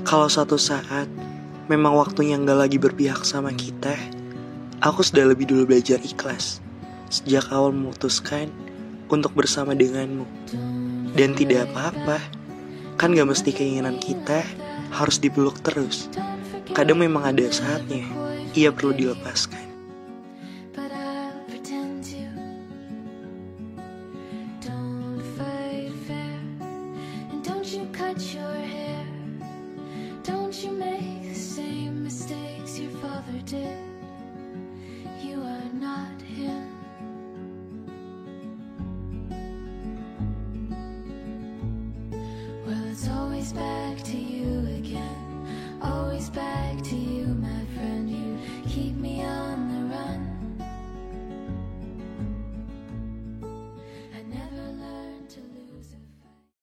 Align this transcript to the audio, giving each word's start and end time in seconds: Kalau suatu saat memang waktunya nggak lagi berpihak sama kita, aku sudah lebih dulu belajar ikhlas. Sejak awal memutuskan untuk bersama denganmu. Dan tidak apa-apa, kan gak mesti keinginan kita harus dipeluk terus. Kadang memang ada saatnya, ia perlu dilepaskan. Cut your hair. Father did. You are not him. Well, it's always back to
Kalau 0.00 0.24
suatu 0.24 0.56
saat 0.56 1.04
memang 1.68 1.92
waktunya 1.92 2.40
nggak 2.40 2.58
lagi 2.64 2.80
berpihak 2.80 3.28
sama 3.28 3.52
kita, 3.52 3.92
aku 4.80 5.04
sudah 5.04 5.28
lebih 5.28 5.44
dulu 5.44 5.68
belajar 5.68 6.00
ikhlas. 6.00 6.64
Sejak 7.12 7.52
awal 7.52 7.76
memutuskan 7.76 8.48
untuk 9.12 9.36
bersama 9.36 9.76
denganmu. 9.76 10.24
Dan 11.12 11.36
tidak 11.36 11.68
apa-apa, 11.68 12.16
kan 12.96 13.12
gak 13.12 13.28
mesti 13.28 13.52
keinginan 13.52 14.00
kita 14.00 14.40
harus 14.96 15.20
dipeluk 15.20 15.60
terus. 15.60 16.08
Kadang 16.72 17.04
memang 17.04 17.28
ada 17.28 17.44
saatnya, 17.52 18.08
ia 18.56 18.72
perlu 18.72 18.96
dilepaskan. 18.96 19.60
Cut 27.92 28.20
your 28.34 28.56
hair. 28.62 29.11
Father 33.24 33.38
did. 33.44 33.78
You 35.22 35.42
are 35.42 35.72
not 35.74 36.20
him. 36.22 36.68
Well, 42.66 42.84
it's 42.90 43.08
always 43.08 43.52
back 43.52 43.98
to 43.98 44.11